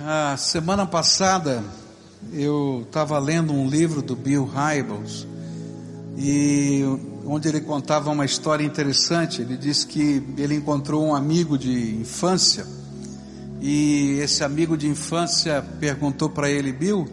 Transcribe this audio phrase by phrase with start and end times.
[0.00, 1.60] A semana passada
[2.32, 5.26] eu estava lendo um livro do Bill Hybels
[6.16, 6.84] e
[7.26, 9.42] onde ele contava uma história interessante.
[9.42, 12.64] Ele disse que ele encontrou um amigo de infância
[13.60, 17.08] e esse amigo de infância perguntou para ele, Bill,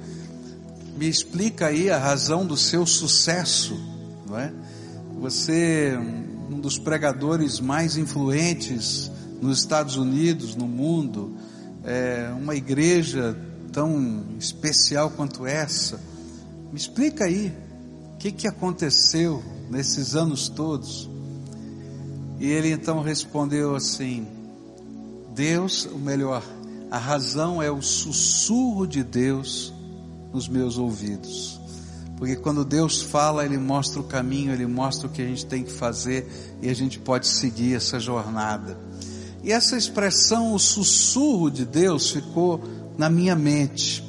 [0.95, 3.75] me explica aí a razão do seu sucesso,
[4.27, 4.53] não é?
[5.19, 5.97] Você é
[6.53, 9.09] um dos pregadores mais influentes
[9.41, 11.35] nos Estados Unidos, no mundo,
[11.85, 13.37] é, uma igreja
[13.71, 15.99] tão especial quanto essa.
[16.71, 17.53] Me explica aí,
[18.13, 21.09] o que, que aconteceu nesses anos todos?
[22.39, 24.27] E ele então respondeu assim:
[25.33, 26.43] Deus, o melhor,
[26.89, 29.73] a razão é o sussurro de Deus
[30.33, 31.59] nos meus ouvidos.
[32.17, 35.63] Porque quando Deus fala, Ele mostra o caminho, Ele mostra o que a gente tem
[35.63, 38.77] que fazer e a gente pode seguir essa jornada.
[39.45, 42.59] E essa expressão, o sussurro de Deus, ficou
[42.97, 44.03] na minha mente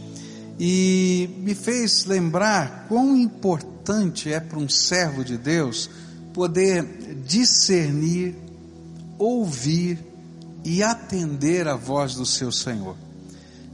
[0.58, 5.90] e me fez lembrar quão importante é para um servo de Deus
[6.32, 6.82] poder
[7.26, 8.34] discernir,
[9.18, 9.98] ouvir
[10.64, 12.96] e atender a voz do seu Senhor.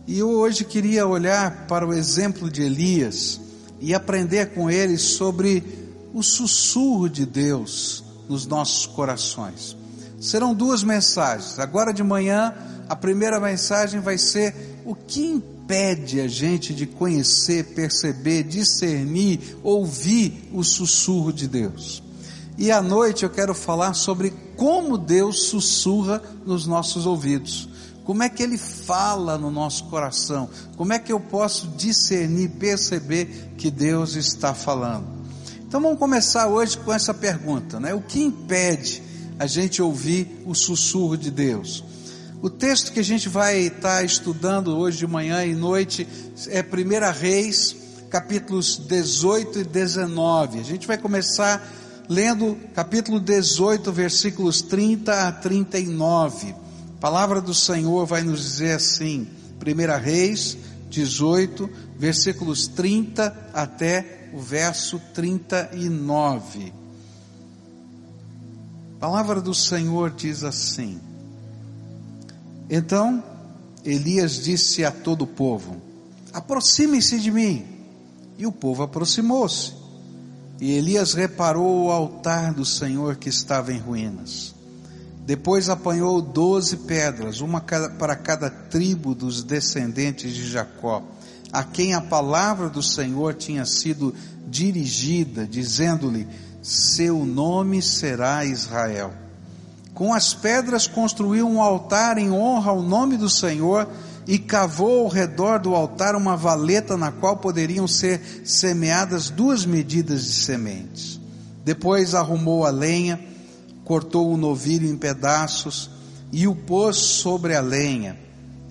[0.05, 3.41] E eu hoje queria olhar para o exemplo de Elias
[3.81, 5.63] e aprender com ele sobre
[6.13, 9.81] o sussurro de Deus nos nossos corações.
[10.23, 11.59] Serão duas mensagens.
[11.59, 12.55] Agora de manhã,
[12.89, 20.49] a primeira mensagem vai ser o que impede a gente de conhecer, perceber, discernir, ouvir
[20.53, 22.01] o sussurro de Deus.
[22.57, 27.69] E à noite eu quero falar sobre como Deus sussurra nos nossos ouvidos.
[28.05, 30.49] Como é que ele fala no nosso coração?
[30.77, 35.05] Como é que eu posso discernir, perceber que Deus está falando?
[35.67, 37.93] Então vamos começar hoje com essa pergunta, né?
[37.93, 39.11] O que impede
[39.43, 41.83] a gente ouvir o sussurro de Deus?
[42.41, 46.07] O texto que a gente vai estar estudando hoje de manhã e noite
[46.47, 47.75] é 1 Reis,
[48.09, 50.61] capítulos 18 e 19.
[50.61, 51.61] A gente vai começar
[52.09, 56.51] lendo capítulo 18, versículos 30 a 39.
[56.51, 59.27] A palavra do Senhor vai nos dizer assim,
[59.61, 60.57] 1 Reis
[60.89, 66.82] 18, versículos 30 até o verso 39.
[69.03, 71.01] Palavra do Senhor diz assim:
[72.71, 73.21] Então
[73.85, 75.83] Elias disse a todo o povo:
[76.33, 77.67] Aproxime-se de mim.
[78.39, 79.73] E o povo aproximou-se.
[80.61, 84.55] E Elias reparou o altar do Senhor que estava em ruínas.
[85.27, 91.03] Depois apanhou doze pedras, uma para cada tribo dos descendentes de Jacó,
[91.53, 94.15] a quem a palavra do Senhor tinha sido
[94.47, 99.13] dirigida, dizendo-lhe: Seu nome será Israel.
[99.93, 103.89] Com as pedras construiu um altar em honra ao nome do Senhor
[104.27, 110.25] e cavou ao redor do altar uma valeta na qual poderiam ser semeadas duas medidas
[110.25, 111.21] de sementes.
[111.65, 113.21] Depois arrumou a lenha,
[113.85, 115.91] cortou o novilho em pedaços
[116.31, 118.17] e o pôs sobre a lenha.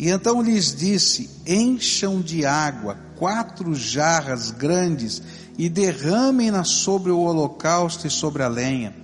[0.02, 5.22] E então lhes disse: Encham de água quatro jarras grandes
[5.60, 8.96] e derramem-na sobre o holocausto e sobre a lenha.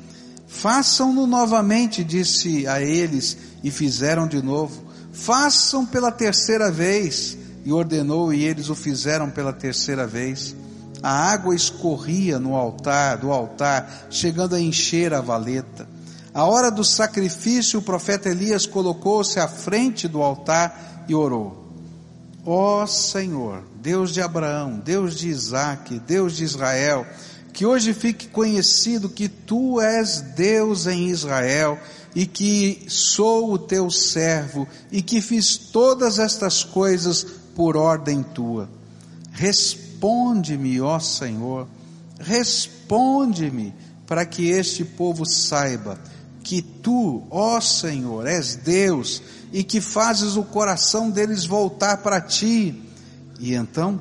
[0.47, 4.85] Façam-no novamente, disse a eles, e fizeram de novo.
[5.13, 10.55] Façam pela terceira vez, e ordenou, e eles o fizeram pela terceira vez.
[11.03, 15.87] A água escorria no altar, do altar, chegando a encher a valeta.
[16.37, 21.73] A hora do sacrifício, o profeta Elias colocou-se à frente do altar e orou.
[22.45, 27.07] Ó oh Senhor, Deus de Abraão, Deus de Isaac, Deus de Israel,
[27.51, 31.79] que hoje fique conhecido que tu és Deus em Israel
[32.13, 37.23] e que sou o teu servo e que fiz todas estas coisas
[37.55, 38.69] por ordem tua.
[39.31, 41.67] Responde-me, ó Senhor,
[42.19, 43.73] responde-me
[44.05, 45.97] para que este povo saiba
[46.47, 49.21] que tu, ó Senhor, és Deus
[49.51, 52.73] e que fazes o coração deles voltar para ti.
[53.37, 53.99] E então,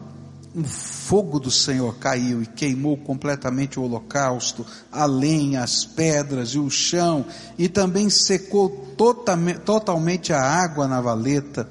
[0.55, 6.59] um fogo do Senhor caiu e queimou completamente o holocausto, a lenha, as pedras e
[6.61, 7.27] o chão,
[7.59, 8.95] e também secou
[9.65, 11.69] totalmente a água na valeta.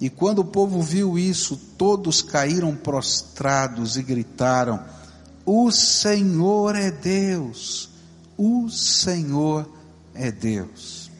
[0.00, 4.82] E quando o povo viu isso, todos caíram prostrados e gritaram:
[5.46, 7.88] O Senhor é Deus,
[8.36, 9.77] o Senhor é
[10.18, 11.10] é Deus.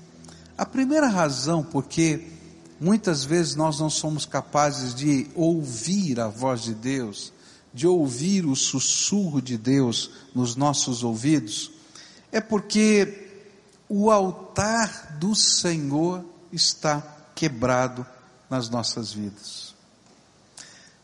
[0.56, 2.26] A primeira razão porque
[2.80, 7.32] muitas vezes nós não somos capazes de ouvir a voz de Deus,
[7.72, 11.70] de ouvir o sussurro de Deus nos nossos ouvidos,
[12.32, 13.26] é porque
[13.88, 17.00] o altar do Senhor está
[17.34, 18.04] quebrado
[18.50, 19.74] nas nossas vidas.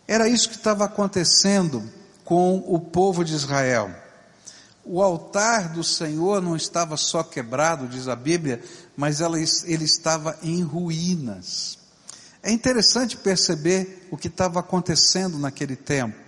[0.06, 1.82] Era isso que estava acontecendo
[2.24, 4.03] com o povo de Israel.
[4.84, 8.62] O altar do Senhor não estava só quebrado, diz a Bíblia,
[8.96, 11.78] mas ele estava em ruínas.
[12.42, 16.24] É interessante perceber o que estava acontecendo naquele tempo.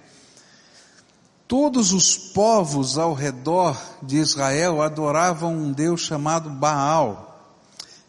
[1.47, 7.55] Todos os povos ao redor de Israel adoravam um Deus chamado Baal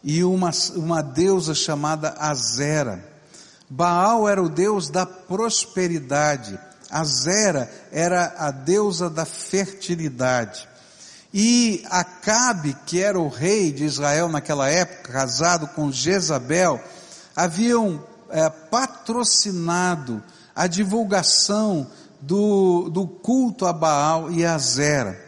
[0.03, 3.05] e uma, uma deusa chamada Azera.
[3.69, 6.57] Baal era o Deus da prosperidade,
[6.89, 10.67] Azera era a deusa da fertilidade.
[11.33, 16.81] E Acabe, que era o rei de Israel naquela época, casado com Jezabel,
[17.35, 20.23] haviam é, patrocinado
[20.55, 21.87] a divulgação
[22.21, 25.23] do, do culto a Baal e a Zera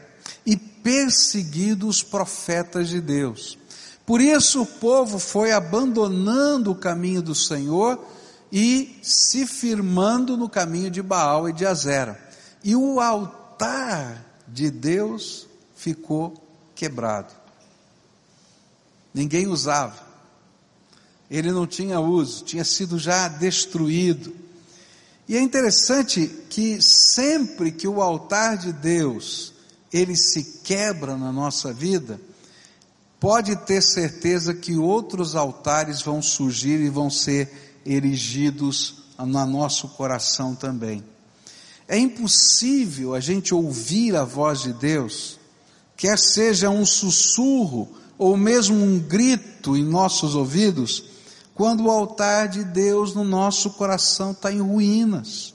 [0.45, 3.57] e perseguido os profetas de Deus.
[4.05, 8.03] Por isso o povo foi abandonando o caminho do Senhor
[8.51, 12.19] e se firmando no caminho de Baal e de Azera.
[12.63, 16.34] E o altar de Deus ficou
[16.75, 17.34] quebrado.
[19.13, 20.07] Ninguém usava.
[21.30, 24.34] Ele não tinha uso, tinha sido já destruído.
[25.28, 29.54] E é interessante que sempre que o altar de Deus
[29.92, 32.19] ele se quebra na nossa vida,
[33.19, 40.56] pode ter certeza que outros altares vão surgir e vão ser erigidos no nosso coração
[40.56, 41.03] também.
[41.88, 45.39] É impossível a gente ouvir a voz de Deus,
[45.97, 51.03] quer seja um sussurro ou mesmo um grito em nossos ouvidos,
[51.56, 55.53] quando o altar de Deus no nosso coração está em ruínas.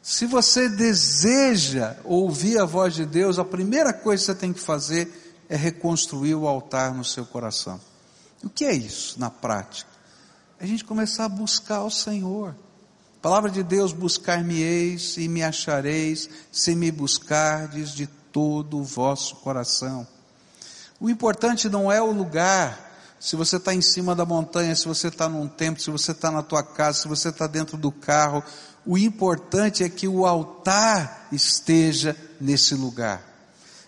[0.00, 4.60] Se você deseja ouvir a voz de Deus, a primeira coisa que você tem que
[4.60, 7.78] fazer é reconstruir o altar no seu coração.
[8.42, 9.97] O que é isso na prática?
[10.60, 12.56] A gente começar a buscar o Senhor.
[13.22, 20.06] Palavra de Deus, buscar-me-eis e me achareis, se me buscardes de todo o vosso coração.
[21.00, 22.88] O importante não é o lugar
[23.20, 26.30] se você está em cima da montanha, se você está num templo, se você está
[26.30, 28.42] na tua casa, se você está dentro do carro,
[28.86, 33.22] o importante é que o altar esteja nesse lugar.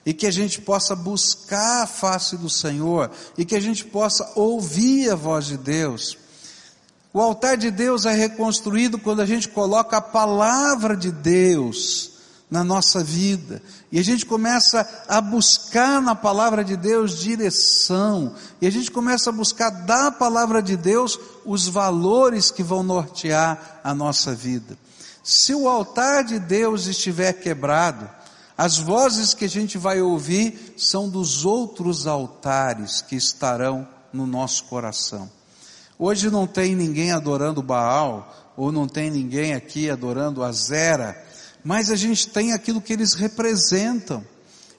[0.05, 4.33] E que a gente possa buscar a face do Senhor, e que a gente possa
[4.35, 6.17] ouvir a voz de Deus.
[7.13, 12.13] O altar de Deus é reconstruído quando a gente coloca a palavra de Deus
[12.49, 13.61] na nossa vida.
[13.91, 18.35] E a gente começa a buscar na palavra de Deus direção.
[18.61, 23.81] E a gente começa a buscar da palavra de Deus os valores que vão nortear
[23.83, 24.79] a nossa vida.
[25.23, 28.09] Se o altar de Deus estiver quebrado,
[28.57, 34.65] as vozes que a gente vai ouvir são dos outros altares que estarão no nosso
[34.65, 35.40] coração.
[36.03, 41.15] Hoje não tem ninguém adorando Baal, ou não tem ninguém aqui adorando Azera,
[41.63, 44.25] mas a gente tem aquilo que eles representam.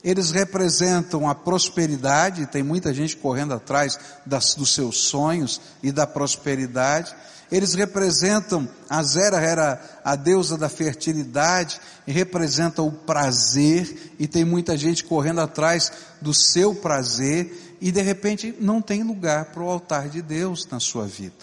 [0.02, 3.96] Eles representam a prosperidade, tem muita gente correndo atrás
[4.26, 7.14] das, dos seus sonhos e da prosperidade.
[7.52, 14.44] Eles representam, a Zera era a deusa da fertilidade, e representa o prazer, e tem
[14.44, 19.68] muita gente correndo atrás do seu prazer, e de repente não tem lugar para o
[19.68, 21.34] altar de Deus na sua vida.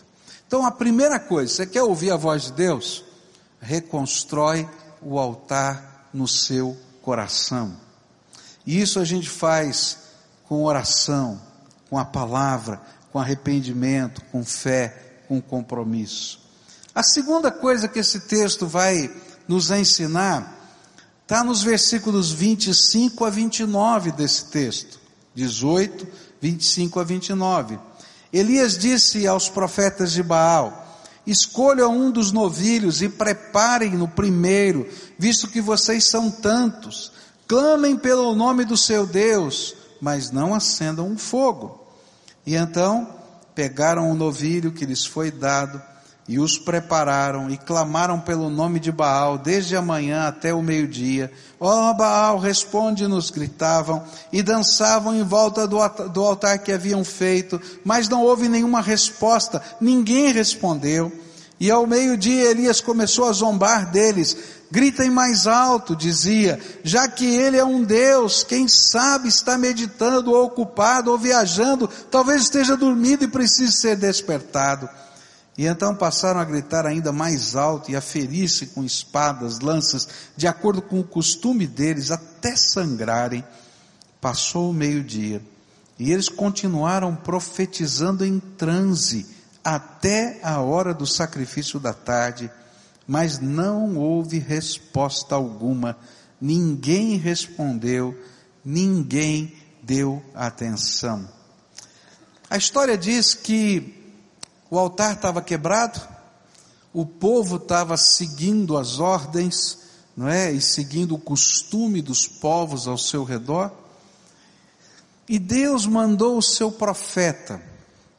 [0.47, 3.03] Então a primeira coisa, você quer ouvir a voz de Deus?
[3.59, 4.68] Reconstrói
[5.02, 7.75] o altar no seu coração.
[8.66, 9.97] E isso a gente faz
[10.45, 11.42] com oração,
[11.90, 16.40] com a palavra, com arrependimento, com fé, com compromisso.
[16.95, 19.13] A segunda coisa que esse texto vai
[19.45, 20.57] nos ensinar
[21.21, 24.99] está nos versículos 25 a 29 desse texto.
[25.35, 26.07] 18,
[26.41, 27.79] 25 a 29.
[28.31, 30.87] Elias disse aos profetas de Baal:
[31.25, 37.11] Escolha um dos novilhos e preparem no primeiro, visto que vocês são tantos.
[37.47, 41.83] Clamem pelo nome do seu Deus, mas não acendam um fogo.
[42.45, 43.07] E então
[43.55, 45.81] pegaram o novilho que lhes foi dado
[46.30, 51.31] e os prepararam e clamaram pelo nome de Baal desde a manhã até o meio-dia.
[51.59, 57.59] Ó oh, Baal, responde-nos, gritavam, e dançavam em volta do, do altar que haviam feito,
[57.83, 61.12] mas não houve nenhuma resposta, ninguém respondeu.
[61.59, 64.38] E ao meio-dia Elias começou a zombar deles.
[64.69, 70.45] Gritem mais alto, dizia, já que ele é um Deus, quem sabe está meditando ou
[70.45, 74.88] ocupado ou viajando, talvez esteja dormindo e precise ser despertado.
[75.59, 80.47] E então passaram a gritar ainda mais alto e a ferir-se com espadas, lanças, de
[80.47, 83.44] acordo com o costume deles, até sangrarem.
[84.21, 85.42] Passou o meio-dia
[85.99, 89.25] e eles continuaram profetizando em transe
[89.61, 92.49] até a hora do sacrifício da tarde,
[93.06, 95.97] mas não houve resposta alguma,
[96.39, 98.18] ninguém respondeu,
[98.63, 101.28] ninguém deu atenção.
[102.49, 103.98] A história diz que
[104.69, 105.99] o altar estava quebrado,
[106.94, 109.80] o povo estava seguindo as ordens,
[110.16, 110.52] não é?
[110.52, 113.71] E seguindo o costume dos povos ao seu redor.
[115.28, 117.61] E Deus mandou o seu profeta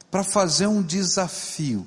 [0.09, 1.85] para fazer um desafio.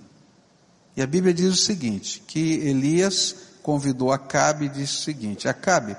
[0.96, 5.96] E a Bíblia diz o seguinte: que Elias convidou Acabe e disse o seguinte: Acabe,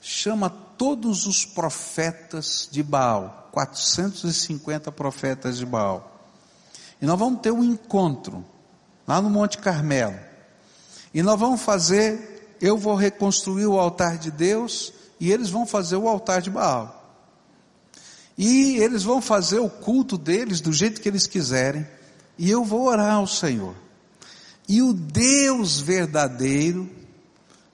[0.00, 6.17] chama todos os profetas de Baal, 450 profetas de Baal.
[7.00, 8.44] E nós vamos ter um encontro
[9.06, 10.18] lá no Monte Carmelo.
[11.14, 15.96] E nós vamos fazer, eu vou reconstruir o altar de Deus e eles vão fazer
[15.96, 16.98] o altar de Baal.
[18.36, 21.84] E eles vão fazer o culto deles do jeito que eles quiserem,
[22.38, 23.74] e eu vou orar ao Senhor.
[24.68, 26.88] E o Deus verdadeiro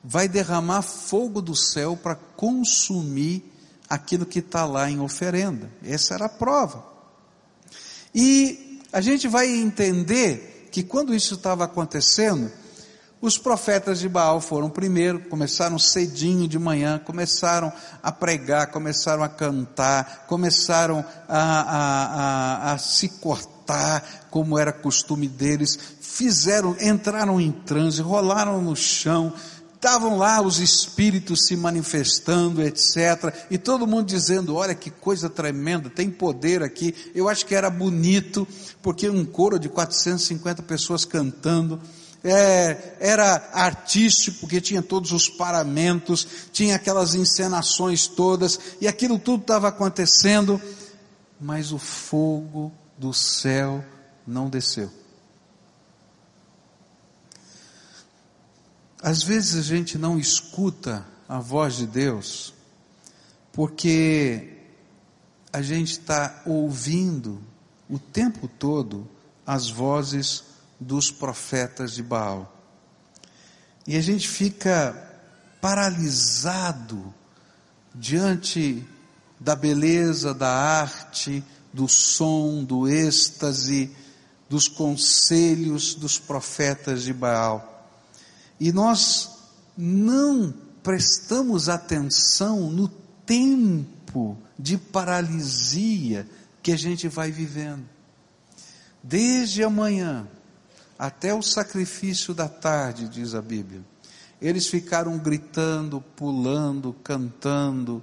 [0.03, 3.45] vai derramar fogo do céu para consumir
[3.91, 5.71] aquilo que está lá em oferenda.
[5.83, 6.83] Essa era a prova.
[8.15, 8.64] E
[8.95, 12.49] a gente vai entender que quando isso estava acontecendo,
[13.21, 19.29] os profetas de Baal foram primeiro, começaram cedinho de manhã, começaram a pregar, começaram a
[19.29, 27.51] cantar, começaram a, a, a, a se cortar, como era costume deles, fizeram, entraram em
[27.51, 29.33] transe, rolaram no chão,
[29.85, 33.35] estavam lá os espíritos se manifestando, etc.
[33.51, 36.95] E todo mundo dizendo: olha que coisa tremenda, tem poder aqui.
[37.15, 38.49] Eu acho que era bonito,
[38.81, 41.79] porque um coro de 450 pessoas cantando
[42.25, 49.43] é, era artístico, porque tinha todos os paramentos, tinha aquelas encenações todas, e aquilo tudo
[49.43, 50.59] estava acontecendo,
[51.39, 53.85] mas o fogo do céu
[54.27, 54.91] não desceu.
[59.05, 62.55] Às vezes a gente não escuta a voz de Deus,
[63.53, 64.63] porque
[65.53, 67.39] a gente está ouvindo
[67.87, 69.07] o tempo todo
[69.47, 70.45] as vozes
[70.81, 72.51] dos profetas de Baal.
[73.87, 74.97] E a gente fica
[75.61, 77.13] paralisado
[77.95, 78.83] diante
[79.39, 81.45] da beleza, da arte,
[81.75, 83.95] do som, do êxtase,
[84.49, 87.74] dos conselhos dos profetas de Baal.
[88.65, 89.29] E nós
[89.77, 96.27] não prestamos atenção no tempo de paralisia
[96.63, 97.85] que a gente vai vivendo.
[99.03, 100.27] Desde amanhã
[100.99, 103.85] até o sacrifício da tarde, diz a Bíblia.
[104.41, 108.03] Eles ficaram gritando, pulando, cantando,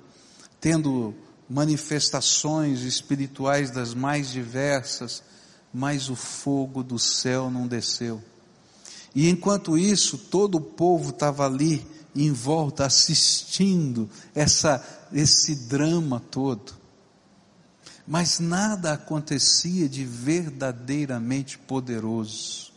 [0.60, 1.16] tendo
[1.50, 5.24] manifestações espirituais das mais diversas,
[5.74, 8.22] mas o fogo do céu não desceu.
[9.14, 16.74] E enquanto isso, todo o povo estava ali em volta assistindo essa, esse drama todo.
[18.08, 22.72] Mas nada acontecia de verdadeiramente poderoso.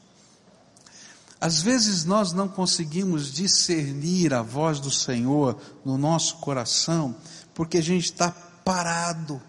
[1.40, 7.14] Às vezes nós não conseguimos discernir a voz do Senhor no nosso coração,
[7.52, 9.42] porque a gente está parado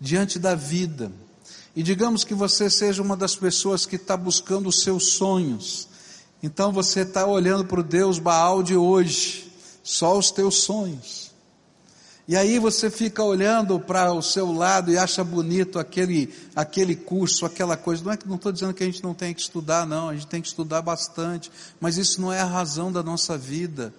[0.00, 1.12] diante da vida.
[1.76, 5.88] E digamos que você seja uma das pessoas que está buscando os seus sonhos.
[6.42, 11.30] Então você está olhando para o Deus Baal de hoje, só os teus sonhos.
[12.26, 17.44] E aí você fica olhando para o seu lado e acha bonito aquele, aquele curso,
[17.44, 18.04] aquela coisa.
[18.04, 20.14] Não é que não estou dizendo que a gente não tem que estudar, não, a
[20.14, 23.92] gente tem que estudar bastante, mas isso não é a razão da nossa vida.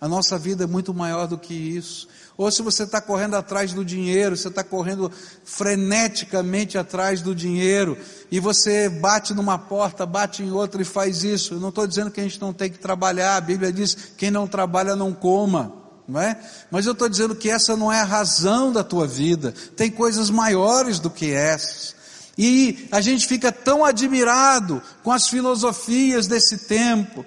[0.00, 2.08] A nossa vida é muito maior do que isso.
[2.36, 5.12] Ou se você está correndo atrás do dinheiro, você está correndo
[5.44, 7.98] freneticamente atrás do dinheiro,
[8.30, 11.54] e você bate numa porta, bate em outra e faz isso.
[11.54, 14.30] Eu não estou dizendo que a gente não tem que trabalhar, a Bíblia diz: quem
[14.30, 15.80] não trabalha não coma
[16.10, 16.36] não é?
[16.70, 20.28] Mas eu estou dizendo que essa não é a razão da tua vida, tem coisas
[20.28, 21.94] maiores do que essas.
[22.36, 27.24] E a gente fica tão admirado com as filosofias desse tempo,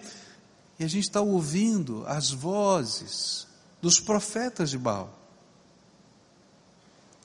[0.80, 3.48] e a gente está ouvindo as vozes
[3.82, 5.20] dos profetas de Baal.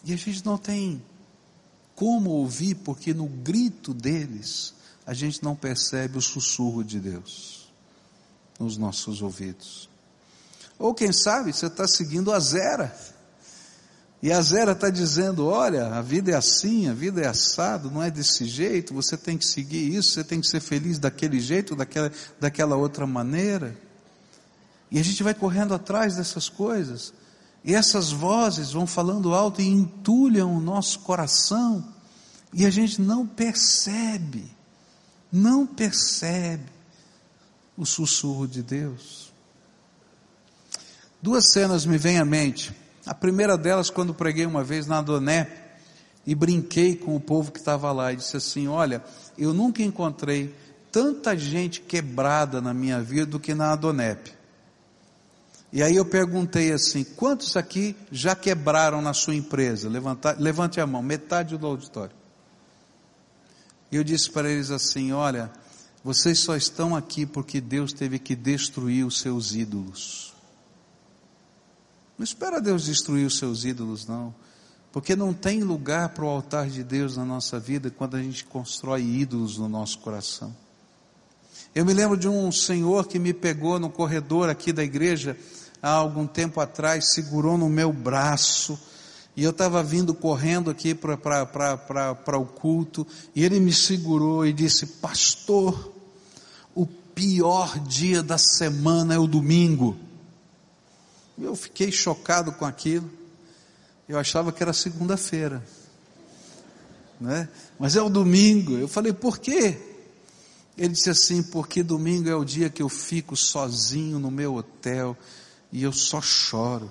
[0.04, 1.02] E a gente não tem
[1.94, 4.74] como ouvir, porque no grito deles
[5.06, 7.72] a gente não percebe o sussurro de Deus
[8.58, 9.88] nos nossos ouvidos.
[10.78, 12.96] Ou quem sabe você está seguindo a Zera.
[14.22, 18.02] E a Zera está dizendo: olha, a vida é assim, a vida é assado, não
[18.02, 21.76] é desse jeito, você tem que seguir isso, você tem que ser feliz daquele jeito,
[21.76, 22.10] daquela,
[22.40, 23.76] daquela outra maneira.
[24.90, 27.12] E a gente vai correndo atrás dessas coisas.
[27.64, 31.86] E essas vozes vão falando alto e entulham o nosso coração.
[32.54, 34.58] E a gente não percebe
[35.30, 36.64] não percebe
[37.76, 39.32] o sussurro de Deus.
[41.22, 42.74] Duas cenas me vêm à mente.
[43.08, 45.50] A primeira delas, quando preguei uma vez na Adonep
[46.26, 49.02] e brinquei com o povo que estava lá e disse assim: Olha,
[49.38, 50.54] eu nunca encontrei
[50.92, 54.30] tanta gente quebrada na minha vida do que na Adonep.
[55.72, 59.88] E aí eu perguntei assim: quantos aqui já quebraram na sua empresa?
[59.88, 62.14] Levanta, levante a mão, metade do auditório.
[63.90, 65.50] E eu disse para eles assim: olha,
[66.04, 70.37] vocês só estão aqui porque Deus teve que destruir os seus ídolos.
[72.18, 74.34] Não espera Deus destruir os seus ídolos, não.
[74.90, 78.44] Porque não tem lugar para o altar de Deus na nossa vida quando a gente
[78.44, 80.54] constrói ídolos no nosso coração.
[81.74, 85.36] Eu me lembro de um senhor que me pegou no corredor aqui da igreja
[85.80, 88.76] há algum tempo atrás, segurou no meu braço,
[89.36, 94.86] e eu estava vindo correndo aqui para o culto, e ele me segurou e disse:
[94.86, 95.92] Pastor,
[96.74, 99.96] o pior dia da semana é o domingo.
[101.40, 103.10] Eu fiquei chocado com aquilo,
[104.08, 105.64] eu achava que era segunda-feira,
[107.20, 107.48] né?
[107.78, 108.76] mas é o domingo.
[108.76, 109.78] Eu falei: Por quê?
[110.76, 115.16] Ele disse assim: Porque domingo é o dia que eu fico sozinho no meu hotel
[115.72, 116.90] e eu só choro.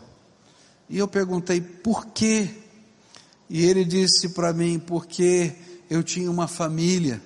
[0.89, 2.49] E eu perguntei por quê?
[3.49, 5.53] E ele disse para mim, porque
[5.89, 7.21] eu tinha uma família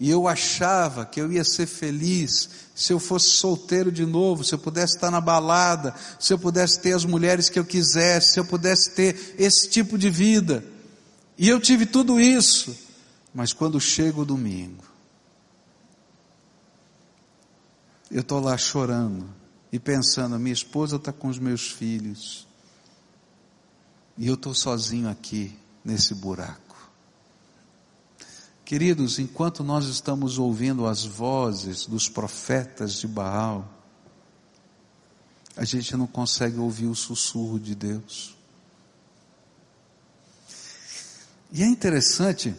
[0.00, 4.54] e eu achava que eu ia ser feliz se eu fosse solteiro de novo, se
[4.54, 8.40] eu pudesse estar na balada, se eu pudesse ter as mulheres que eu quisesse, se
[8.40, 10.64] eu pudesse ter esse tipo de vida.
[11.36, 12.74] E eu tive tudo isso,
[13.34, 14.84] mas quando chega o domingo,
[18.10, 19.28] eu estou lá chorando
[19.70, 22.48] e pensando: minha esposa está com os meus filhos,
[24.16, 25.54] e eu estou sozinho aqui
[25.84, 26.69] nesse buraco.
[28.70, 33.68] Queridos, enquanto nós estamos ouvindo as vozes dos profetas de Baal,
[35.56, 38.36] a gente não consegue ouvir o sussurro de Deus.
[41.50, 42.54] E é interessante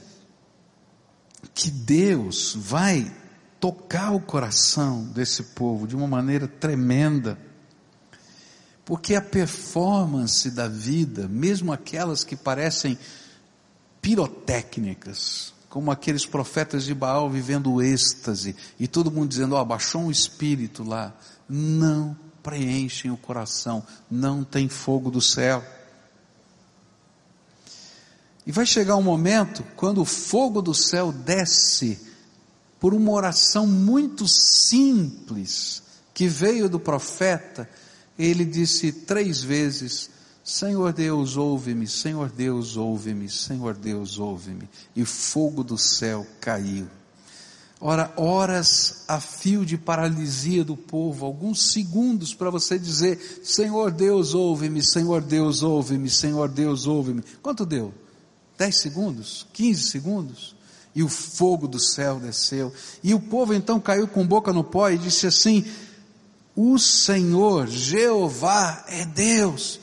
[1.53, 3.09] que Deus vai
[3.57, 7.39] tocar o coração desse povo de uma maneira tremenda.
[8.83, 12.99] Porque a performance da vida, mesmo aquelas que parecem
[14.01, 19.65] pirotécnicas, como aqueles profetas de Baal vivendo o êxtase, e todo mundo dizendo, ó, oh,
[19.65, 21.15] baixou um espírito lá,
[21.47, 25.63] não preenchem o coração, não tem fogo do céu.
[28.45, 31.97] E vai chegar um momento quando o fogo do céu desce
[32.77, 37.69] por uma oração muito simples que veio do profeta,
[38.19, 40.09] ele disse três vezes:
[40.43, 44.67] Senhor Deus, ouve-me, Senhor Deus, ouve-me, Senhor Deus, ouve-me.
[44.95, 46.87] E fogo do céu caiu.
[47.79, 54.33] Ora, horas a fio de paralisia do povo, alguns segundos para você dizer: Senhor Deus,
[54.33, 57.23] ouve-me, Senhor Deus, ouve-me, Senhor Deus, ouve-me.
[57.41, 57.93] Quanto deu?
[58.57, 59.47] Dez segundos?
[59.53, 60.55] Quinze segundos?
[60.93, 62.73] e o fogo do céu desceu.
[63.03, 65.65] E o povo então caiu com boca no pó e disse assim:
[66.55, 69.79] O Senhor, Jeová, é Deus.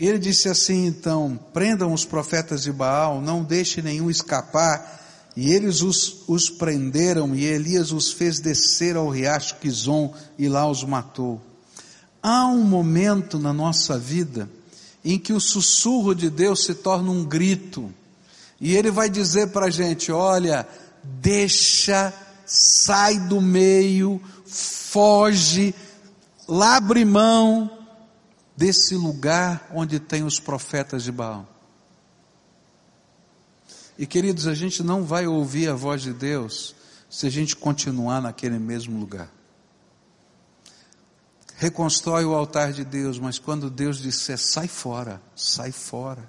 [0.00, 4.98] E ele disse assim então: prendam os profetas de Baal, não deixe nenhum escapar.
[5.36, 10.68] E eles os, os prenderam, e Elias os fez descer ao riacho Quizon, e lá
[10.68, 11.40] os matou.
[12.22, 14.50] Há um momento na nossa vida
[15.04, 17.92] em que o sussurro de Deus se torna um grito,
[18.60, 20.66] e ele vai dizer para a gente: olha,
[21.04, 22.12] deixa,
[22.46, 25.74] sai do meio, foge,
[26.48, 27.79] labre mão
[28.60, 31.48] desse lugar onde tem os profetas de Baal.
[33.96, 36.74] E queridos, a gente não vai ouvir a voz de Deus
[37.08, 39.32] se a gente continuar naquele mesmo lugar.
[41.56, 46.26] Reconstrói o altar de Deus, mas quando Deus disser sai fora, sai fora.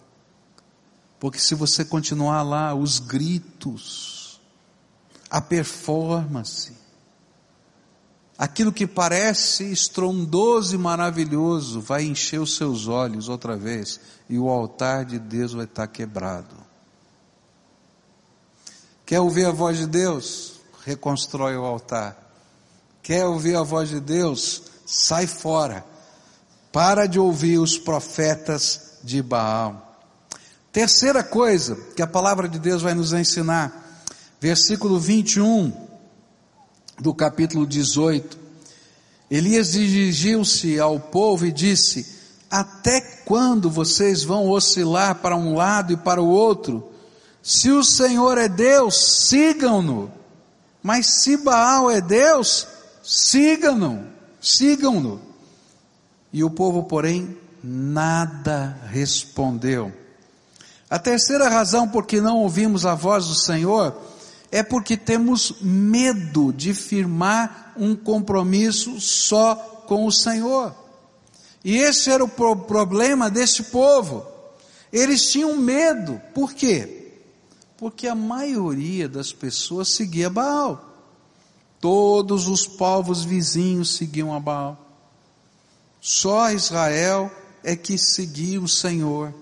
[1.19, 4.39] Porque se você continuar lá, os gritos,
[5.29, 6.71] a performance,
[8.41, 14.49] aquilo que parece estrondoso e maravilhoso vai encher os seus olhos outra vez e o
[14.49, 16.55] altar de Deus vai estar quebrado.
[19.05, 20.53] Quer ouvir a voz de Deus?
[20.83, 22.17] Reconstrói o altar.
[23.03, 24.63] Quer ouvir a voz de Deus?
[24.87, 25.85] Sai fora.
[26.71, 29.99] Para de ouvir os profetas de Baal.
[30.71, 34.01] Terceira coisa que a palavra de Deus vai nos ensinar,
[34.39, 35.90] versículo 21
[37.01, 38.37] do capítulo 18.
[39.29, 42.05] Elias dirigiu-se ao povo e disse:
[42.49, 46.87] Até quando vocês vão oscilar para um lado e para o outro?
[47.41, 50.11] Se o Senhor é Deus, sigam-no.
[50.83, 52.67] Mas se Baal é Deus,
[53.03, 54.05] sigam-no,
[54.39, 55.21] sigam-no.
[56.31, 59.91] E o povo, porém, nada respondeu.
[60.89, 63.95] A terceira razão por que não ouvimos a voz do Senhor
[64.51, 69.55] é porque temos medo de firmar um compromisso só
[69.87, 70.75] com o Senhor.
[71.63, 74.25] E esse era o pro problema desse povo.
[74.91, 76.21] Eles tinham medo.
[76.33, 77.13] Por quê?
[77.77, 80.89] Porque a maioria das pessoas seguia Baal.
[81.79, 84.77] Todos os povos vizinhos seguiam a Baal.
[86.01, 87.31] Só Israel
[87.63, 89.33] é que seguia o Senhor.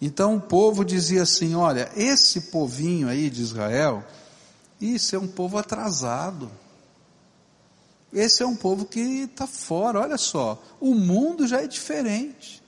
[0.00, 4.02] Então o povo dizia assim: olha, esse povinho aí de Israel,
[4.80, 6.50] isso é um povo atrasado.
[8.12, 12.60] Esse é um povo que está fora, olha só, o mundo já é diferente.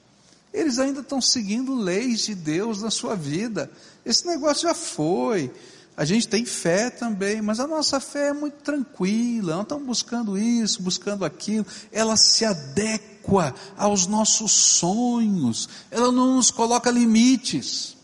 [0.52, 3.70] Eles ainda estão seguindo leis de Deus na sua vida.
[4.04, 5.50] Esse negócio já foi.
[5.96, 10.38] A gente tem fé também, mas a nossa fé é muito tranquila, não estamos buscando
[10.38, 11.66] isso, buscando aquilo.
[11.90, 17.96] Ela se adequa aos nossos sonhos, ela não nos coloca limites.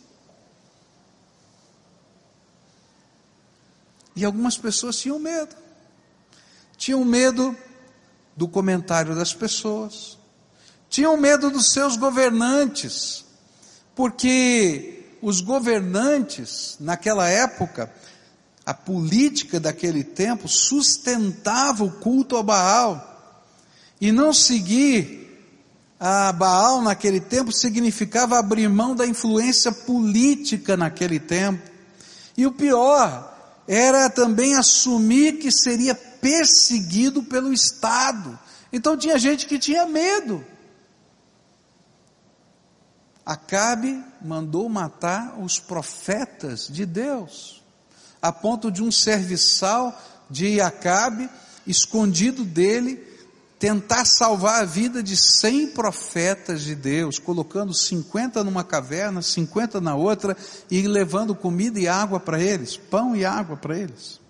[4.18, 5.54] E algumas pessoas tinham medo.
[6.76, 7.56] Tinham medo
[8.36, 10.18] do comentário das pessoas.
[10.90, 13.24] Tinham medo dos seus governantes.
[13.94, 17.94] Porque os governantes, naquela época,
[18.66, 23.44] a política daquele tempo sustentava o culto a Baal.
[24.00, 25.46] E não seguir
[26.00, 31.62] a Baal naquele tempo significava abrir mão da influência política naquele tempo.
[32.36, 33.37] E o pior,
[33.68, 38.38] era também assumir que seria perseguido pelo Estado.
[38.72, 40.44] Então tinha gente que tinha medo.
[43.26, 47.62] Acabe mandou matar os profetas de Deus,
[48.22, 49.96] a ponto de um serviçal
[50.30, 51.28] de Acabe,
[51.66, 53.06] escondido dele,
[53.58, 59.96] tentar salvar a vida de cem profetas de Deus, colocando 50 numa caverna, 50 na
[59.96, 60.36] outra,
[60.70, 64.20] e levando comida e água para eles, pão e água para eles.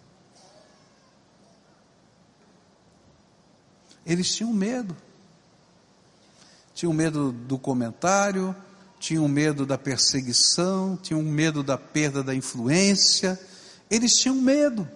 [4.07, 4.97] Eles tinham medo.
[6.75, 8.57] Tinham medo do comentário,
[8.99, 13.39] tinham medo da perseguição, tinham medo da perda da influência,
[13.91, 14.89] eles tinham medo.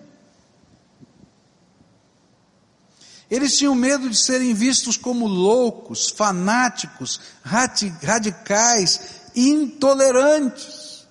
[3.32, 9.00] Eles tinham medo de serem vistos como loucos, fanáticos, radicais,
[9.34, 11.06] intolerantes.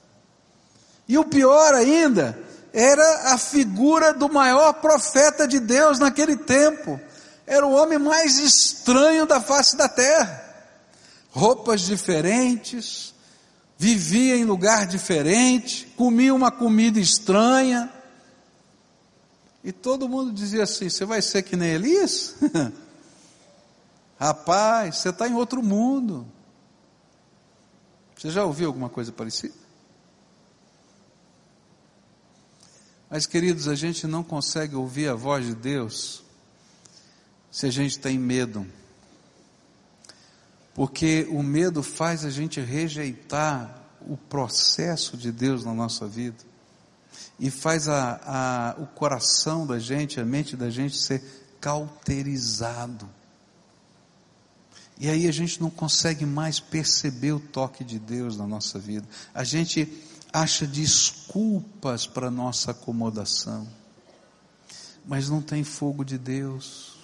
[1.07, 2.38] E o pior ainda,
[2.71, 7.01] era a figura do maior profeta de Deus naquele tempo.
[7.47, 10.43] Era o homem mais estranho da face da terra.
[11.31, 13.15] Roupas diferentes,
[13.79, 17.91] vivia em lugar diferente, comia uma comida estranha
[19.63, 22.36] e todo mundo dizia assim: Você vai ser que nem Elias?
[24.17, 26.28] Rapaz, você está em outro mundo.
[28.17, 29.56] Você já ouviu alguma coisa parecida?
[33.10, 36.24] Mas, queridos, a gente não consegue ouvir a voz de Deus
[37.52, 38.65] se a gente tem medo.
[40.74, 46.51] Porque o medo faz a gente rejeitar o processo de Deus na nossa vida
[47.41, 51.23] e faz a, a, o coração da gente, a mente da gente ser
[51.60, 53.10] cauterizado.
[54.99, 59.08] E aí a gente não consegue mais perceber o toque de Deus na nossa vida.
[59.34, 59.91] A gente
[60.32, 63.67] acha desculpas para nossa acomodação.
[65.04, 66.95] Mas não tem fogo de Deus.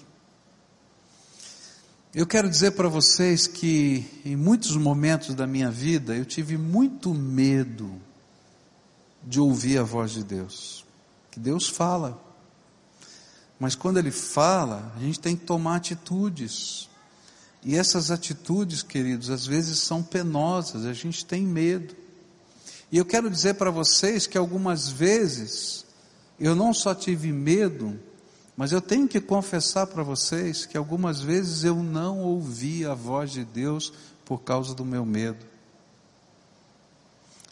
[2.14, 7.12] Eu quero dizer para vocês que em muitos momentos da minha vida eu tive muito
[7.12, 8.00] medo
[9.28, 10.86] de ouvir a voz de Deus.
[11.30, 12.18] Que Deus fala.
[13.60, 16.90] Mas quando Ele fala, a gente tem que tomar atitudes.
[17.62, 21.94] E essas atitudes, queridos, às vezes são penosas, a gente tem medo.
[22.90, 25.86] E eu quero dizer para vocês que algumas vezes
[26.40, 28.00] eu não só tive medo,
[28.56, 33.32] mas eu tenho que confessar para vocês que algumas vezes eu não ouvi a voz
[33.32, 33.92] de Deus
[34.24, 35.46] por causa do meu medo.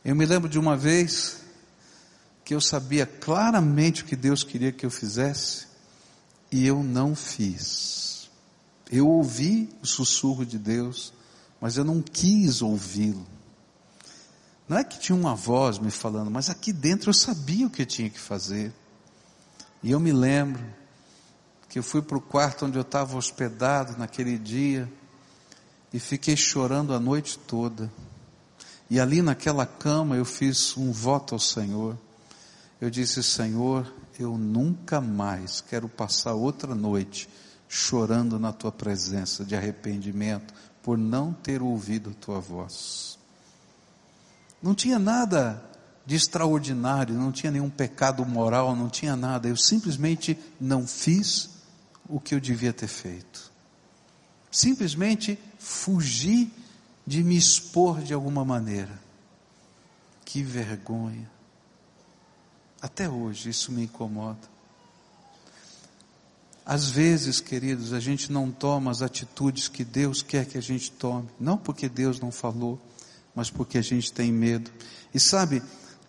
[0.06, 1.45] Eu me lembro de uma vez
[2.46, 5.66] que eu sabia claramente o que Deus queria que eu fizesse
[6.52, 8.30] e eu não fiz.
[8.92, 11.12] Eu ouvi o sussurro de Deus,
[11.60, 13.26] mas eu não quis ouvi-lo.
[14.70, 17.82] Não é que tinha uma voz me falando, mas aqui dentro eu sabia o que
[17.82, 18.72] eu tinha que fazer.
[19.82, 20.64] E eu me lembro
[21.68, 24.92] que eu fui para o quarto onde eu estava hospedado naquele dia
[25.92, 27.92] e fiquei chorando a noite toda.
[28.88, 31.98] E ali naquela cama eu fiz um voto ao Senhor
[32.80, 37.30] eu disse: Senhor, eu nunca mais quero passar outra noite
[37.68, 43.18] chorando na tua presença de arrependimento por não ter ouvido a tua voz.
[44.62, 45.64] Não tinha nada
[46.06, 49.48] de extraordinário, não tinha nenhum pecado moral, não tinha nada.
[49.48, 51.50] Eu simplesmente não fiz
[52.08, 53.52] o que eu devia ter feito.
[54.52, 56.52] Simplesmente fugi
[57.06, 59.00] de me expor de alguma maneira.
[60.24, 61.35] Que vergonha.
[62.82, 64.56] Até hoje isso me incomoda.
[66.66, 70.92] Às vezes, queridos, a gente não toma as atitudes que Deus quer que a gente
[70.92, 72.82] tome, não porque Deus não falou,
[73.36, 74.72] mas porque a gente tem medo.
[75.14, 75.62] E sabe,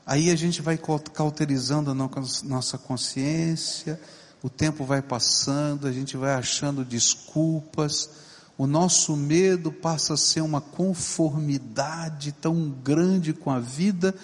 [0.06, 0.78] aí a gente vai
[1.12, 4.00] cauterizando a nossa consciência,
[4.42, 8.08] o tempo vai passando, a gente vai achando desculpas,
[8.56, 14.14] o nosso medo passa a ser uma conformidade tão grande com a vida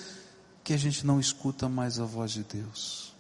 [0.65, 3.13] que a gente não escuta mais a voz de Deus.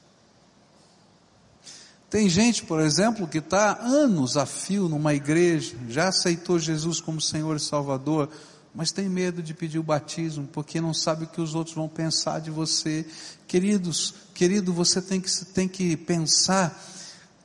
[2.08, 7.20] Tem gente, por exemplo, que está anos a fio numa igreja, já aceitou Jesus como
[7.20, 8.28] Senhor e Salvador,
[8.74, 11.88] mas tem medo de pedir o batismo, porque não sabe o que os outros vão
[11.88, 13.06] pensar de você.
[13.46, 16.82] Queridos, querido, você tem que, tem que pensar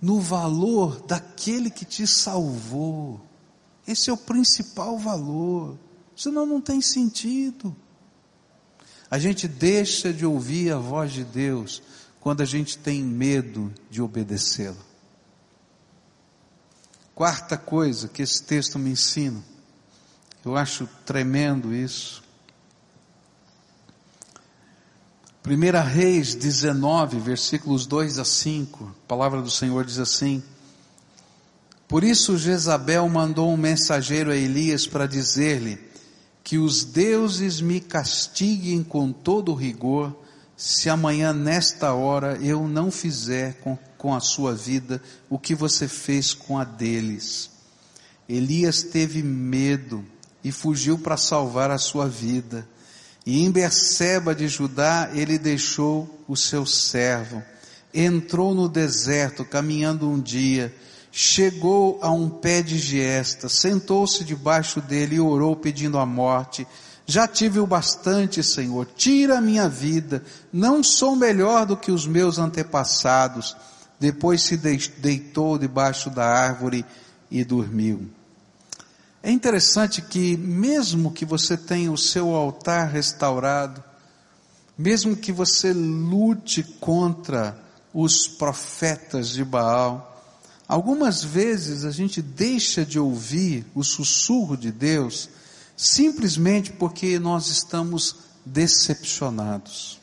[0.01, 3.21] no valor daquele que te salvou.
[3.87, 5.77] Esse é o principal valor.
[6.15, 7.75] Senão não tem sentido.
[9.09, 11.81] A gente deixa de ouvir a voz de Deus
[12.19, 14.87] quando a gente tem medo de obedecê-la.
[17.15, 19.41] Quarta coisa que esse texto me ensina,
[20.45, 22.23] eu acho tremendo isso.
[25.45, 30.43] 1 Reis 19, versículos 2 a 5, a palavra do Senhor diz assim:
[31.87, 35.86] Por isso Jezabel mandou um mensageiro a Elias para dizer-lhe:
[36.47, 40.15] que os deuses me castiguem com todo rigor,
[40.55, 45.89] se amanhã nesta hora eu não fizer com, com a sua vida o que você
[45.89, 47.49] fez com a deles.
[48.29, 50.05] Elias teve medo
[50.41, 52.65] e fugiu para salvar a sua vida.
[53.25, 57.43] E em Berseba de Judá ele deixou o seu servo.
[57.93, 60.73] Entrou no deserto caminhando um dia
[61.19, 66.67] chegou a um pé de giesta, sentou-se debaixo dele e orou pedindo a morte.
[67.07, 72.05] Já tive o bastante, Senhor, tira a minha vida, não sou melhor do que os
[72.05, 73.57] meus antepassados.
[73.99, 76.85] Depois se deitou debaixo da árvore
[77.31, 78.07] e dormiu.
[79.23, 83.83] É interessante que, mesmo que você tenha o seu altar restaurado,
[84.77, 87.57] mesmo que você lute contra
[87.91, 90.13] os profetas de Baal,
[90.67, 95.29] Algumas vezes a gente deixa de ouvir o sussurro de Deus
[95.77, 99.99] simplesmente porque nós estamos decepcionados.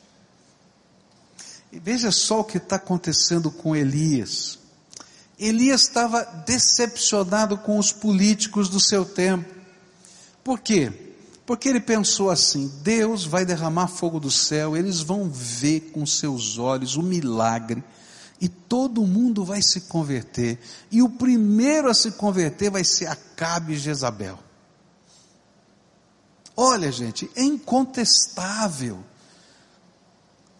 [1.71, 4.57] E veja só o que está acontecendo com Elias.
[5.37, 9.53] Elias estava decepcionado com os políticos do seu tempo.
[10.43, 10.91] Por quê?
[11.45, 16.57] Porque ele pensou assim: Deus vai derramar fogo do céu, eles vão ver com seus
[16.57, 17.83] olhos o milagre
[18.39, 20.59] e todo mundo vai se converter.
[20.91, 24.39] E o primeiro a se converter vai ser Acabe e Jezabel.
[26.55, 29.03] Olha, gente, é incontestável.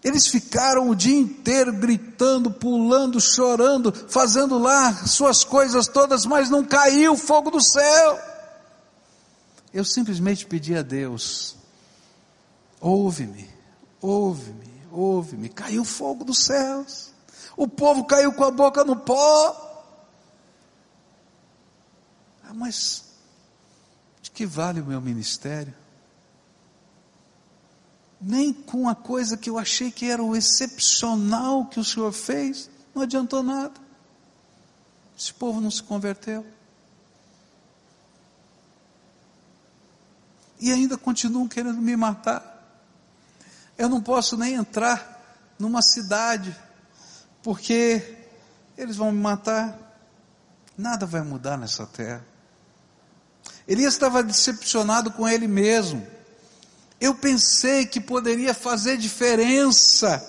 [0.04, 6.64] Eles ficaram o dia inteiro gritando, pulando, chorando, fazendo lá suas coisas todas, mas não
[6.64, 8.20] caiu o fogo do céu.
[9.74, 11.56] Eu simplesmente pedi a Deus:
[12.80, 13.50] ouve-me,
[14.00, 15.50] ouve-me, ouve-me.
[15.50, 17.15] Caiu fogo dos céus.
[17.58, 19.62] O povo caiu com a boca no pó.
[22.44, 23.06] Ah, mas
[24.22, 25.74] de que vale o meu ministério?
[28.20, 32.70] Nem com a coisa que eu achei que era o excepcional que o Senhor fez,
[32.94, 33.80] não adiantou nada.
[35.18, 36.46] Esse povo não se converteu.
[40.60, 42.54] E ainda continuam querendo me matar.
[43.78, 46.56] Eu não posso nem entrar numa cidade
[47.46, 48.02] porque
[48.76, 49.78] eles vão me matar.
[50.76, 52.26] Nada vai mudar nessa terra.
[53.68, 56.06] Elias estava decepcionado com ele mesmo.
[57.00, 60.26] Eu pensei que poderia fazer diferença.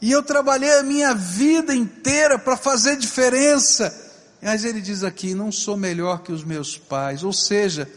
[0.00, 3.92] E eu trabalhei a minha vida inteira para fazer diferença.
[4.40, 7.24] Mas ele diz aqui: não sou melhor que os meus pais.
[7.24, 7.90] Ou seja,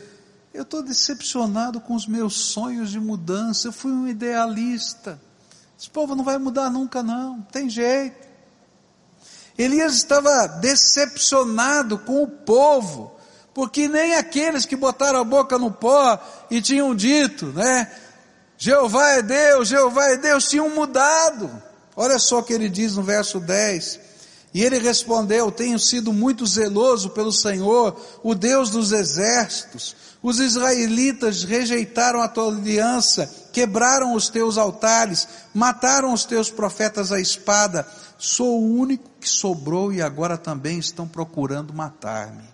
[0.51, 3.67] eu estou decepcionado com os meus sonhos de mudança.
[3.67, 5.21] Eu fui um idealista.
[5.79, 7.43] Esse povo não vai mudar nunca, não.
[7.43, 8.25] Tem jeito.
[9.57, 13.15] Elias estava decepcionado com o povo,
[13.53, 16.19] porque nem aqueles que botaram a boca no pó
[16.51, 17.89] e tinham dito, né?
[18.57, 21.49] Jeová é Deus, Jeová é Deus, tinham mudado.
[21.95, 23.99] Olha só o que ele diz no verso 10.
[24.55, 29.93] E ele respondeu: Tenho sido muito zeloso pelo Senhor, o Deus dos exércitos.
[30.23, 37.19] Os israelitas rejeitaram a tua aliança, quebraram os teus altares, mataram os teus profetas à
[37.19, 37.85] espada.
[38.17, 42.47] Sou o único que sobrou e agora também estão procurando matar-me.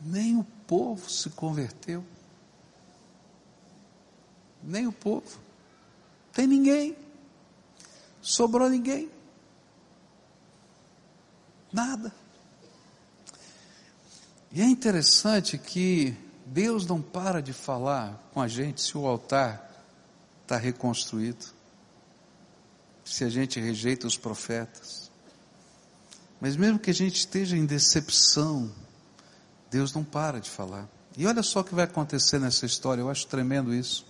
[0.00, 2.04] Nem o povo se converteu.
[4.60, 5.43] Nem o povo.
[6.34, 6.96] Tem ninguém.
[8.20, 9.10] Sobrou ninguém.
[11.72, 12.12] Nada.
[14.52, 16.16] E é interessante que
[16.46, 19.70] Deus não para de falar com a gente se o altar
[20.42, 21.46] está reconstruído,
[23.04, 25.10] se a gente rejeita os profetas.
[26.40, 28.70] Mas mesmo que a gente esteja em decepção,
[29.70, 30.88] Deus não para de falar.
[31.16, 34.06] E olha só o que vai acontecer nessa história, eu acho tremendo isso.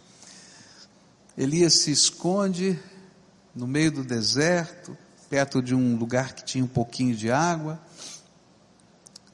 [1.36, 2.78] Elias se esconde
[3.54, 4.96] no meio do deserto,
[5.28, 7.80] perto de um lugar que tinha um pouquinho de água,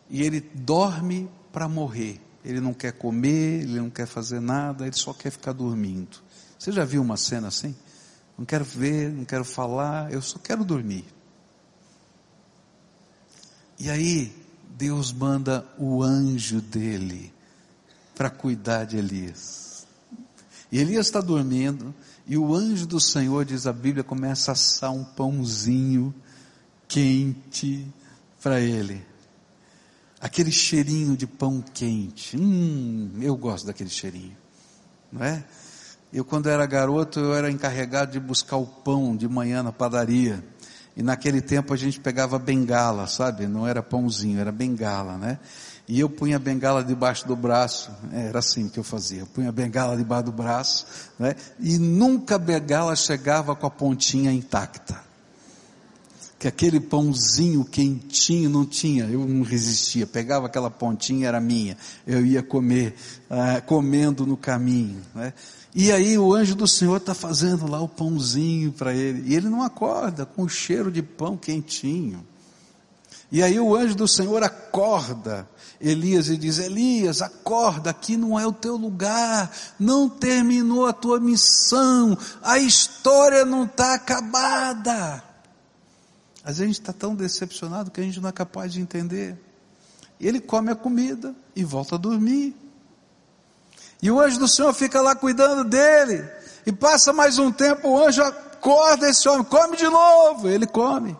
[0.08, 2.20] e ele dorme para morrer.
[2.44, 6.18] Ele não quer comer, ele não quer fazer nada, ele só quer ficar dormindo.
[6.58, 7.76] Você já viu uma cena assim?
[8.36, 11.04] Não quero ver, não quero falar, eu só quero dormir.
[13.78, 14.34] E aí,
[14.70, 17.32] Deus manda o anjo dele
[18.14, 19.69] para cuidar de Elias.
[20.70, 21.94] E Elias está dormindo,
[22.26, 26.14] e o anjo do Senhor, diz a Bíblia, começa a assar um pãozinho
[26.86, 27.86] quente
[28.42, 29.04] para ele.
[30.20, 32.36] Aquele cheirinho de pão quente.
[32.36, 34.36] Hum, eu gosto daquele cheirinho.
[35.10, 35.44] Não é?
[36.12, 40.44] Eu, quando era garoto, eu era encarregado de buscar o pão de manhã na padaria.
[40.96, 43.46] E naquele tempo a gente pegava bengala, sabe?
[43.46, 45.38] Não era pãozinho, era bengala, né?
[45.90, 49.26] E eu punha a bengala debaixo do braço, é, era assim que eu fazia, eu
[49.26, 50.86] punha a bengala debaixo do braço,
[51.18, 51.34] né?
[51.58, 55.02] E nunca a bengala chegava com a pontinha intacta.
[56.38, 61.76] Que aquele pãozinho quentinho não tinha, eu não resistia, pegava aquela pontinha, era minha,
[62.06, 62.94] eu ia comer,
[63.28, 65.32] ah, comendo no caminho, né?
[65.74, 69.28] E aí o anjo do Senhor está fazendo lá o pãozinho para ele.
[69.28, 72.24] E ele não acorda com o cheiro de pão quentinho.
[73.30, 75.48] E aí o anjo do Senhor acorda
[75.80, 81.18] Elias e diz: Elias, acorda, aqui não é o teu lugar, não terminou a tua
[81.18, 85.24] missão, a história não está acabada.
[86.44, 89.38] Vezes a gente está tão decepcionado que a gente não é capaz de entender.
[90.20, 92.54] Ele come a comida e volta a dormir.
[94.02, 96.28] E o anjo do Senhor fica lá cuidando dele.
[96.66, 100.48] E passa mais um tempo, o anjo acorda esse homem, come de novo.
[100.48, 101.16] Ele come.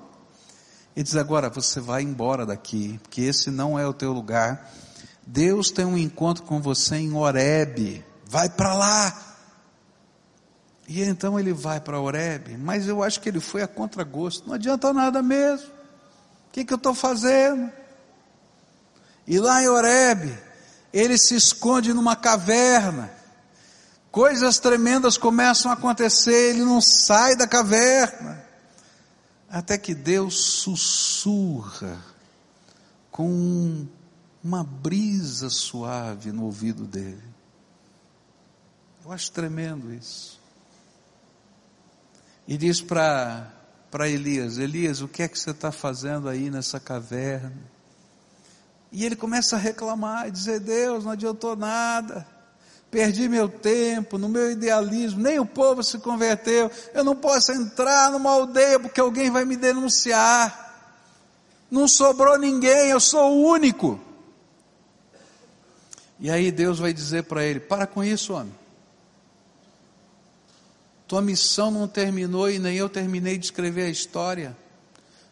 [0.95, 4.71] E diz agora, você vai embora daqui, porque esse não é o teu lugar.
[5.27, 8.05] Deus tem um encontro com você em Horebe.
[8.27, 9.31] Vai para lá.
[10.89, 14.49] E então ele vai para Horebe, mas eu acho que ele foi a contragosto.
[14.49, 15.69] Não adianta nada mesmo.
[15.69, 17.71] O que, que eu estou fazendo?
[19.25, 20.37] E lá em Horebe,
[20.93, 23.13] ele se esconde numa caverna.
[24.11, 28.50] Coisas tremendas começam a acontecer, ele não sai da caverna.
[29.51, 32.01] Até que Deus sussurra
[33.11, 33.85] com
[34.43, 37.23] uma brisa suave no ouvido dele.
[39.05, 40.39] Eu acho tremendo isso.
[42.47, 43.53] E diz para
[44.09, 47.53] Elias: Elias, o que é que você está fazendo aí nessa caverna?
[48.93, 52.27] E ele começa a reclamar e dizer: Deus, não adiantou nada.
[52.91, 56.71] Perdi meu tempo, no meu idealismo, nem o povo se converteu.
[56.93, 60.69] Eu não posso entrar numa aldeia porque alguém vai me denunciar.
[61.71, 64.01] Não sobrou ninguém, eu sou o único.
[66.19, 68.53] E aí Deus vai dizer para ele: Para com isso, homem.
[71.07, 74.57] Tua missão não terminou e nem eu terminei de escrever a história.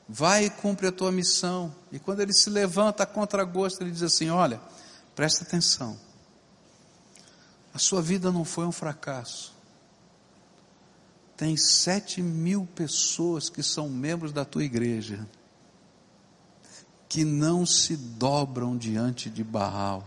[0.09, 1.75] Vai e cumpre a tua missão.
[1.91, 4.61] E quando ele se levanta contra gosto, ele diz assim: Olha,
[5.17, 5.99] presta atenção.
[7.79, 9.55] A sua vida não foi um fracasso.
[11.37, 15.25] Tem sete mil pessoas que são membros da tua igreja,
[17.09, 20.05] que não se dobram diante de Baal.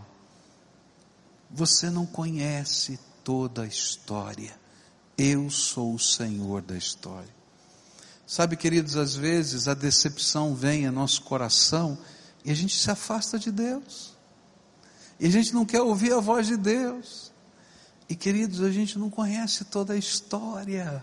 [1.50, 4.54] Você não conhece toda a história.
[5.16, 7.34] Eu sou o Senhor da história.
[8.26, 11.96] Sabe, queridos, às vezes a decepção vem em nosso coração
[12.44, 14.14] e a gente se afasta de Deus.
[15.18, 17.31] E a gente não quer ouvir a voz de Deus.
[18.12, 21.02] E queridos, a gente não conhece toda a história.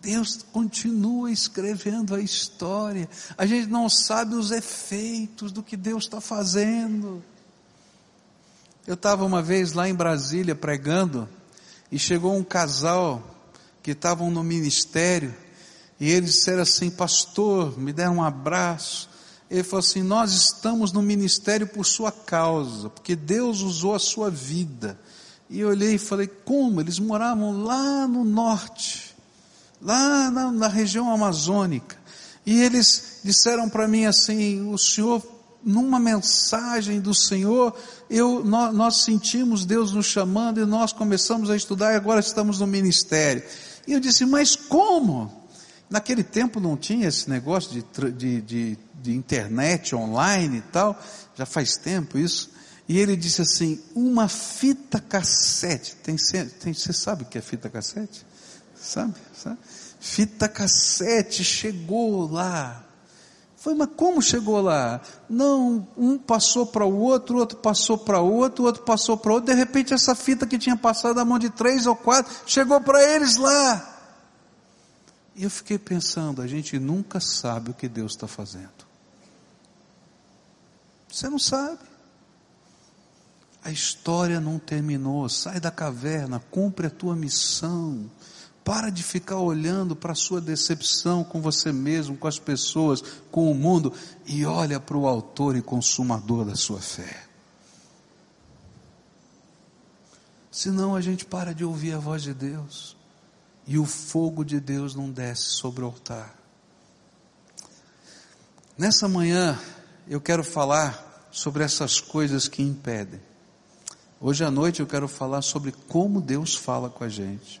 [0.00, 3.08] Deus continua escrevendo a história.
[3.38, 7.22] A gente não sabe os efeitos do que Deus está fazendo.
[8.84, 11.28] Eu estava uma vez lá em Brasília pregando
[11.92, 13.22] e chegou um casal
[13.84, 15.32] que estavam no ministério
[16.00, 19.08] e eles disseram assim: Pastor, me deram um abraço.
[19.50, 24.30] Ele falou assim: Nós estamos no ministério por sua causa, porque Deus usou a sua
[24.30, 24.98] vida.
[25.48, 26.80] E eu olhei e falei: Como?
[26.80, 29.14] Eles moravam lá no norte,
[29.80, 31.96] lá na, na região amazônica.
[32.44, 35.22] E eles disseram para mim assim: O senhor
[35.66, 37.76] numa mensagem do Senhor,
[38.08, 42.60] eu, nós, nós, sentimos Deus nos chamando e nós começamos a estudar e agora estamos
[42.60, 43.42] no ministério.
[43.84, 45.45] E eu disse, mas como?
[45.88, 51.00] Naquele tempo não tinha esse negócio de, de, de, de internet online e tal,
[51.34, 52.50] já faz tempo isso.
[52.88, 55.96] E ele disse assim: uma fita cassete.
[55.96, 56.16] Tem,
[56.60, 58.24] tem, você sabe o que é fita cassete?
[58.74, 59.14] Sabe?
[59.36, 59.58] sabe?
[60.00, 62.86] Fita cassete chegou lá
[63.66, 65.00] foi, mas como chegou lá?
[65.28, 69.52] Não, um passou para o outro, outro passou para outro, outro passou para outro.
[69.52, 73.02] De repente, essa fita que tinha passado da mão de três ou quatro chegou para
[73.02, 73.95] eles lá.
[75.36, 78.86] E eu fiquei pensando: a gente nunca sabe o que Deus está fazendo.
[81.08, 81.78] Você não sabe.
[83.62, 85.28] A história não terminou.
[85.28, 88.10] Sai da caverna, cumpre a tua missão.
[88.64, 93.50] Para de ficar olhando para a sua decepção com você mesmo, com as pessoas, com
[93.50, 93.92] o mundo,
[94.26, 97.24] e olha para o autor e consumador da sua fé.
[100.50, 102.96] Senão a gente para de ouvir a voz de Deus,
[103.66, 106.34] e o fogo de Deus não desce sobre o altar.
[108.78, 109.58] Nessa manhã,
[110.06, 113.20] eu quero falar sobre essas coisas que impedem.
[114.20, 117.60] Hoje à noite eu quero falar sobre como Deus fala com a gente.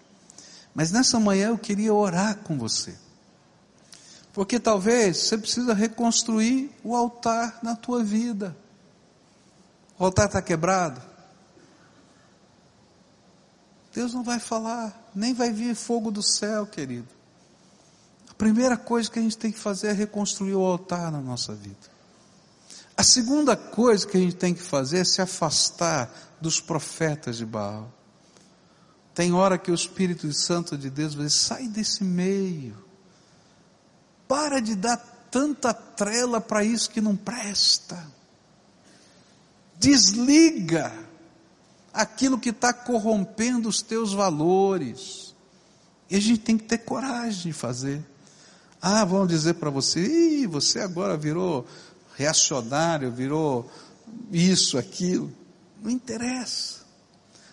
[0.74, 2.94] Mas nessa manhã eu queria orar com você.
[4.32, 8.56] Porque talvez você precisa reconstruir o altar na tua vida.
[9.98, 11.00] O altar está quebrado.
[13.94, 17.08] Deus não vai falar, nem vai vir fogo do céu, querido.
[18.28, 21.54] A primeira coisa que a gente tem que fazer é reconstruir o altar na nossa
[21.54, 21.96] vida.
[22.94, 27.46] A segunda coisa que a gente tem que fazer é se afastar dos profetas de
[27.46, 27.90] Baal.
[29.14, 32.76] Tem hora que o Espírito Santo de Deus vai dizer, sai desse meio.
[34.28, 34.98] Para de dar
[35.30, 38.06] tanta trela para isso que não presta.
[39.78, 41.05] Desliga
[41.96, 45.34] aquilo que está corrompendo os teus valores.
[46.10, 48.04] E a gente tem que ter coragem de fazer.
[48.80, 51.66] Ah, vão dizer para você, Ih, você agora virou
[52.14, 53.70] reacionário, virou
[54.30, 55.32] isso, aquilo.
[55.82, 56.84] Não interessa.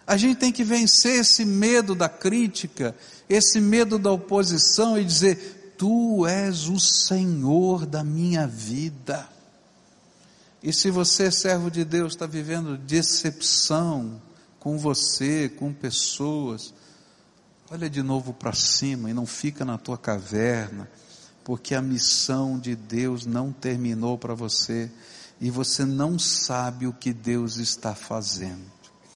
[0.06, 2.96] A gente tem que vencer esse medo da crítica,
[3.30, 9.28] esse medo da oposição e dizer: Tu és o Senhor da minha vida.
[10.62, 14.22] E se você, servo de Deus, está vivendo decepção
[14.64, 16.74] com você, com pessoas,
[17.70, 20.90] olha de novo para cima e não fica na tua caverna,
[21.44, 24.90] porque a missão de Deus não terminou para você
[25.42, 28.72] e você não sabe o que Deus está fazendo.